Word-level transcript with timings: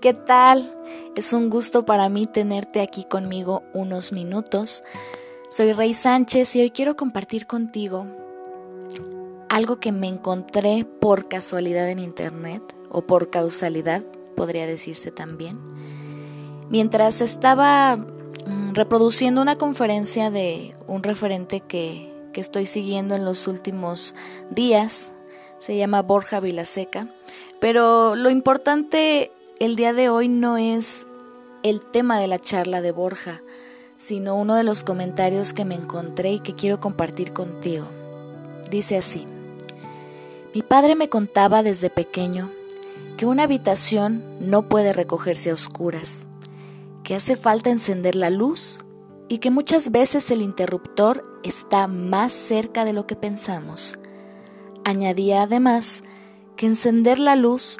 ¿Qué 0.00 0.14
tal? 0.14 0.74
Es 1.14 1.34
un 1.34 1.50
gusto 1.50 1.84
para 1.84 2.08
mí 2.08 2.24
tenerte 2.24 2.80
aquí 2.80 3.04
conmigo 3.04 3.62
unos 3.74 4.12
minutos. 4.12 4.82
Soy 5.50 5.74
Rey 5.74 5.92
Sánchez 5.92 6.56
y 6.56 6.62
hoy 6.62 6.70
quiero 6.70 6.96
compartir 6.96 7.46
contigo 7.46 8.06
algo 9.50 9.78
que 9.78 9.92
me 9.92 10.06
encontré 10.06 10.86
por 10.86 11.28
casualidad 11.28 11.90
en 11.90 11.98
internet 11.98 12.62
o 12.88 13.02
por 13.02 13.28
causalidad, 13.28 14.02
podría 14.36 14.66
decirse 14.66 15.10
también. 15.10 15.60
Mientras 16.70 17.20
estaba 17.20 17.96
mm, 17.96 18.72
reproduciendo 18.72 19.42
una 19.42 19.58
conferencia 19.58 20.30
de 20.30 20.74
un 20.86 21.02
referente 21.02 21.60
que, 21.60 22.10
que 22.32 22.40
estoy 22.40 22.64
siguiendo 22.64 23.16
en 23.16 23.26
los 23.26 23.46
últimos 23.46 24.14
días, 24.50 25.12
se 25.58 25.76
llama 25.76 26.00
Borja 26.00 26.40
Vilaseca, 26.40 27.06
pero 27.60 28.16
lo 28.16 28.30
importante 28.30 29.30
el 29.60 29.76
día 29.76 29.92
de 29.92 30.08
hoy 30.08 30.28
no 30.28 30.56
es 30.56 31.06
el 31.62 31.84
tema 31.84 32.18
de 32.18 32.26
la 32.26 32.38
charla 32.38 32.80
de 32.80 32.92
Borja, 32.92 33.42
sino 33.96 34.34
uno 34.34 34.54
de 34.54 34.64
los 34.64 34.84
comentarios 34.84 35.52
que 35.52 35.66
me 35.66 35.74
encontré 35.74 36.32
y 36.32 36.40
que 36.40 36.54
quiero 36.54 36.80
compartir 36.80 37.32
contigo. 37.34 37.86
Dice 38.70 38.96
así, 38.96 39.26
mi 40.54 40.62
padre 40.62 40.96
me 40.96 41.10
contaba 41.10 41.62
desde 41.62 41.90
pequeño 41.90 42.50
que 43.18 43.26
una 43.26 43.42
habitación 43.42 44.24
no 44.40 44.66
puede 44.66 44.94
recogerse 44.94 45.50
a 45.50 45.54
oscuras, 45.54 46.26
que 47.04 47.14
hace 47.14 47.36
falta 47.36 47.68
encender 47.68 48.14
la 48.16 48.30
luz 48.30 48.86
y 49.28 49.38
que 49.38 49.50
muchas 49.50 49.90
veces 49.90 50.30
el 50.30 50.40
interruptor 50.40 51.38
está 51.44 51.86
más 51.86 52.32
cerca 52.32 52.86
de 52.86 52.94
lo 52.94 53.06
que 53.06 53.14
pensamos. 53.14 53.98
Añadía 54.84 55.42
además 55.42 56.02
que 56.56 56.64
encender 56.64 57.18
la 57.18 57.36
luz 57.36 57.76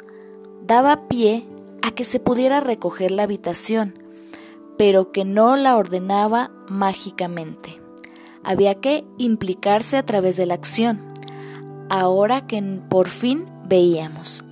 daba 0.61 1.07
pie 1.07 1.47
a 1.81 1.91
que 1.91 2.05
se 2.05 2.19
pudiera 2.19 2.59
recoger 2.59 3.11
la 3.11 3.23
habitación, 3.23 3.95
pero 4.77 5.11
que 5.11 5.25
no 5.25 5.55
la 5.57 5.77
ordenaba 5.77 6.51
mágicamente. 6.67 7.81
Había 8.43 8.75
que 8.75 9.05
implicarse 9.17 9.97
a 9.97 10.05
través 10.05 10.37
de 10.37 10.45
la 10.45 10.55
acción, 10.55 11.13
ahora 11.89 12.47
que 12.47 12.61
por 12.89 13.09
fin 13.09 13.45
veíamos. 13.65 14.43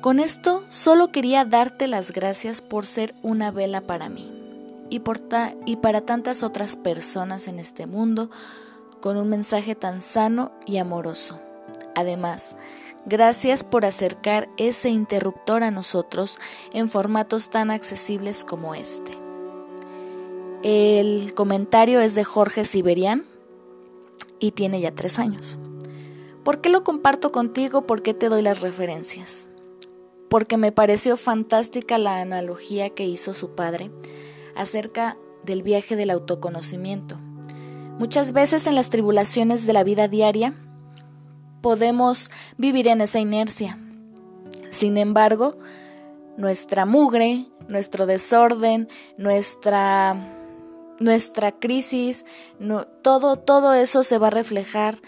Con 0.00 0.18
esto 0.18 0.64
solo 0.68 1.12
quería 1.12 1.44
darte 1.44 1.86
las 1.86 2.10
gracias 2.10 2.60
por 2.60 2.86
ser 2.86 3.14
una 3.22 3.52
vela 3.52 3.82
para 3.82 4.08
mí 4.08 4.32
y, 4.90 4.98
por 4.98 5.20
y 5.64 5.76
para 5.76 6.00
tantas 6.00 6.42
otras 6.42 6.74
personas 6.74 7.46
en 7.46 7.60
este 7.60 7.86
mundo 7.86 8.30
con 9.00 9.16
un 9.16 9.28
mensaje 9.28 9.74
tan 9.74 10.00
sano 10.00 10.50
y 10.66 10.78
amoroso. 10.78 11.40
Además, 11.94 12.56
Gracias 13.04 13.64
por 13.64 13.84
acercar 13.84 14.48
ese 14.56 14.88
interruptor 14.88 15.64
a 15.64 15.72
nosotros 15.72 16.38
en 16.72 16.88
formatos 16.88 17.50
tan 17.50 17.72
accesibles 17.72 18.44
como 18.44 18.76
este. 18.76 19.12
El 20.62 21.34
comentario 21.34 22.00
es 22.00 22.14
de 22.14 22.22
Jorge 22.22 22.64
Siberian 22.64 23.24
y 24.38 24.52
tiene 24.52 24.80
ya 24.80 24.94
tres 24.94 25.18
años. 25.18 25.58
¿Por 26.44 26.60
qué 26.60 26.68
lo 26.68 26.84
comparto 26.84 27.32
contigo? 27.32 27.86
¿Por 27.88 28.02
qué 28.02 28.14
te 28.14 28.28
doy 28.28 28.42
las 28.42 28.60
referencias? 28.60 29.48
Porque 30.28 30.56
me 30.56 30.70
pareció 30.70 31.16
fantástica 31.16 31.98
la 31.98 32.20
analogía 32.20 32.90
que 32.90 33.04
hizo 33.04 33.34
su 33.34 33.56
padre 33.56 33.90
acerca 34.54 35.16
del 35.42 35.64
viaje 35.64 35.96
del 35.96 36.10
autoconocimiento. 36.10 37.18
Muchas 37.98 38.32
veces 38.32 38.68
en 38.68 38.76
las 38.76 38.90
tribulaciones 38.90 39.66
de 39.66 39.72
la 39.72 39.82
vida 39.82 40.06
diaria 40.06 40.54
podemos 41.62 42.30
vivir 42.58 42.88
en 42.88 43.00
esa 43.00 43.20
inercia. 43.20 43.78
Sin 44.70 44.98
embargo, 44.98 45.56
nuestra 46.36 46.84
mugre, 46.84 47.46
nuestro 47.68 48.06
desorden, 48.06 48.88
nuestra, 49.16 50.16
nuestra 50.98 51.52
crisis, 51.52 52.26
todo, 53.02 53.36
todo 53.36 53.74
eso 53.74 54.02
se 54.02 54.18
va 54.18 54.26
a 54.26 54.30
reflejar 54.30 55.00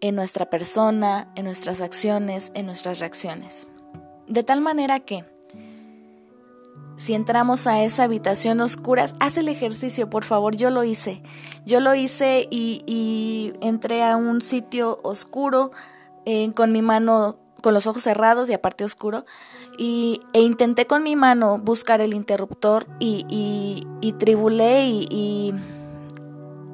en 0.00 0.14
nuestra 0.14 0.48
persona, 0.48 1.30
en 1.36 1.44
nuestras 1.44 1.80
acciones, 1.80 2.52
en 2.54 2.66
nuestras 2.66 3.00
reacciones. 3.00 3.66
De 4.26 4.42
tal 4.42 4.60
manera 4.60 5.00
que 5.00 5.24
si 7.00 7.14
entramos 7.14 7.66
a 7.66 7.82
esa 7.82 8.02
habitación 8.02 8.60
oscura, 8.60 9.06
haz 9.20 9.38
el 9.38 9.48
ejercicio, 9.48 10.10
por 10.10 10.22
favor, 10.22 10.54
yo 10.54 10.70
lo 10.70 10.84
hice. 10.84 11.22
Yo 11.64 11.80
lo 11.80 11.94
hice 11.94 12.46
y, 12.50 13.54
entré 13.62 14.04
a 14.04 14.16
un 14.16 14.42
sitio 14.42 15.00
oscuro 15.02 15.70
eh, 16.26 16.52
con 16.52 16.72
mi 16.72 16.82
mano, 16.82 17.38
con 17.62 17.72
los 17.72 17.86
ojos 17.86 18.02
cerrados 18.02 18.50
y 18.50 18.52
aparte 18.52 18.84
oscuro, 18.84 19.24
y, 19.78 20.20
e 20.34 20.42
intenté 20.42 20.86
con 20.86 21.02
mi 21.02 21.16
mano 21.16 21.58
buscar 21.58 22.02
el 22.02 22.12
interruptor 22.12 22.86
y, 22.98 23.86
tribulé 24.18 24.84
y, 24.88 25.54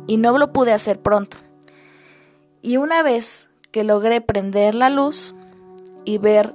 y 0.09 0.17
no 0.17 0.37
lo 0.39 0.53
pude 0.53 0.73
hacer 0.73 1.01
pronto. 1.01 1.37
Y 2.63 2.79
una 2.79 3.05
vez 3.05 3.49
que 3.71 3.85
logré 3.85 4.21
prender 4.21 4.75
la 4.75 4.91
luz 4.91 5.37
y 6.05 6.19
ver 6.19 6.53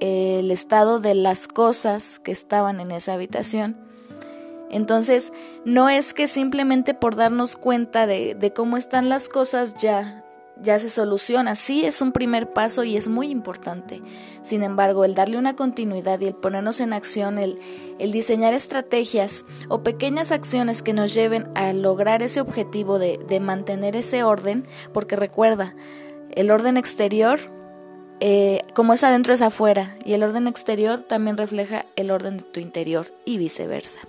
el 0.00 0.50
estado 0.50 0.98
de 0.98 1.14
las 1.14 1.46
cosas 1.46 2.18
que 2.18 2.32
estaban 2.32 2.80
en 2.80 2.90
esa 2.90 3.12
habitación. 3.14 3.76
Entonces, 4.70 5.32
no 5.64 5.88
es 5.88 6.14
que 6.14 6.28
simplemente 6.28 6.94
por 6.94 7.16
darnos 7.16 7.56
cuenta 7.56 8.06
de, 8.06 8.52
cómo 8.54 8.76
están 8.76 9.08
las 9.08 9.28
cosas 9.28 9.74
ya, 9.74 10.24
ya 10.62 10.78
se 10.78 10.88
soluciona. 10.88 11.56
Sí 11.56 11.84
es 11.84 12.00
un 12.00 12.12
primer 12.12 12.52
paso 12.52 12.84
y 12.84 12.96
es 12.96 13.08
muy 13.08 13.30
importante. 13.30 14.00
Sin 14.42 14.62
embargo, 14.62 15.04
el 15.04 15.14
darle 15.14 15.38
una 15.38 15.56
continuidad 15.56 16.20
y 16.20 16.28
el 16.28 16.34
ponernos 16.34 16.80
en 16.80 16.92
acción, 16.92 17.38
el, 17.38 17.58
diseñar 17.98 18.54
estrategias 18.54 19.44
o 19.68 19.82
pequeñas 19.82 20.30
acciones 20.30 20.82
que 20.82 20.92
nos 20.92 21.12
lleven 21.12 21.48
a 21.56 21.72
lograr 21.72 22.22
ese 22.22 22.40
objetivo 22.40 22.98
de 23.00 23.40
mantener 23.40 23.96
ese 23.96 24.22
orden, 24.22 24.66
porque 24.94 25.16
recuerda, 25.16 25.74
el 26.30 26.52
orden 26.52 26.76
exterior 26.76 27.40
eh, 28.20 28.60
como 28.74 28.92
es 28.92 29.02
adentro 29.02 29.32
es 29.32 29.40
afuera 29.40 29.96
y 30.04 30.12
el 30.12 30.22
orden 30.22 30.46
exterior 30.46 31.02
también 31.02 31.38
refleja 31.38 31.86
el 31.96 32.10
orden 32.10 32.36
de 32.36 32.44
tu 32.44 32.60
interior 32.60 33.06
y 33.24 33.38
viceversa. 33.38 34.00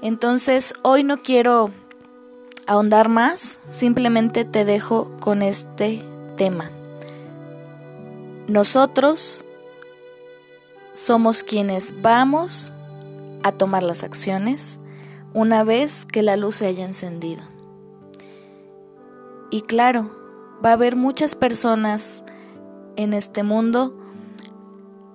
Entonces 0.00 0.74
hoy 0.82 1.04
no 1.04 1.22
quiero 1.22 1.70
ahondar 2.66 3.08
más, 3.08 3.58
simplemente 3.70 4.44
te 4.44 4.64
dejo 4.64 5.10
con 5.20 5.42
este 5.42 6.02
tema. 6.36 6.70
Nosotros 8.48 9.44
somos 10.94 11.44
quienes 11.44 12.00
vamos 12.00 12.72
a 13.42 13.52
tomar 13.52 13.82
las 13.82 14.04
acciones 14.04 14.80
una 15.34 15.64
vez 15.64 16.06
que 16.06 16.22
la 16.22 16.36
luz 16.36 16.56
se 16.56 16.66
haya 16.66 16.84
encendido. 16.84 17.42
Y 19.50 19.62
claro, 19.62 20.10
va 20.64 20.70
a 20.70 20.74
haber 20.74 20.96
muchas 20.96 21.34
personas 21.34 22.22
en 22.96 23.14
este 23.14 23.42
mundo 23.42 23.98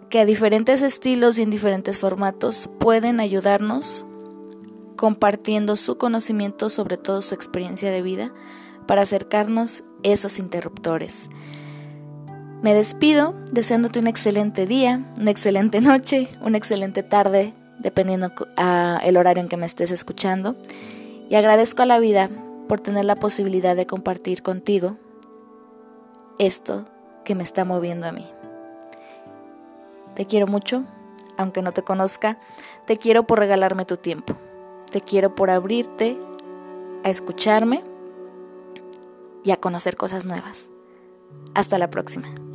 que 0.09 0.19
a 0.19 0.25
diferentes 0.25 0.81
estilos 0.81 1.37
y 1.37 1.43
en 1.43 1.49
diferentes 1.49 1.99
formatos 1.99 2.69
pueden 2.79 3.19
ayudarnos 3.19 4.05
compartiendo 4.95 5.75
su 5.75 5.97
conocimiento, 5.97 6.69
sobre 6.69 6.97
todo 6.97 7.21
su 7.21 7.35
experiencia 7.35 7.91
de 7.91 8.01
vida, 8.01 8.33
para 8.87 9.03
acercarnos 9.03 9.83
esos 10.03 10.39
interruptores. 10.39 11.29
Me 12.61 12.73
despido 12.73 13.35
deseándote 13.51 13.99
un 13.99 14.07
excelente 14.07 14.65
día, 14.65 15.13
una 15.19 15.31
excelente 15.31 15.81
noche, 15.81 16.29
una 16.41 16.57
excelente 16.57 17.03
tarde, 17.03 17.53
dependiendo 17.79 18.31
a 18.55 18.99
el 19.03 19.17
horario 19.17 19.43
en 19.43 19.49
que 19.49 19.57
me 19.57 19.67
estés 19.67 19.91
escuchando, 19.91 20.55
y 21.29 21.35
agradezco 21.35 21.83
a 21.83 21.85
la 21.85 21.99
vida 21.99 22.29
por 22.67 22.79
tener 22.79 23.05
la 23.05 23.17
posibilidad 23.17 23.75
de 23.75 23.85
compartir 23.85 24.41
contigo 24.41 24.97
esto 26.39 26.85
que 27.27 27.35
me 27.35 27.43
está 27.43 27.65
moviendo 27.65 28.07
a 28.07 28.13
mí. 28.13 28.25
Te 30.15 30.25
quiero 30.25 30.47
mucho, 30.47 30.85
aunque 31.35 31.61
no 31.61 31.73
te 31.73 31.83
conozca, 31.83 32.39
te 32.85 32.95
quiero 32.95 33.27
por 33.27 33.37
regalarme 33.37 33.83
tu 33.83 33.97
tiempo, 33.97 34.35
te 34.89 35.01
quiero 35.01 35.35
por 35.35 35.49
abrirte 35.49 36.17
a 37.03 37.09
escucharme 37.09 37.83
y 39.43 39.51
a 39.51 39.57
conocer 39.57 39.97
cosas 39.97 40.23
nuevas. 40.23 40.69
Hasta 41.53 41.77
la 41.77 41.91
próxima. 41.91 42.46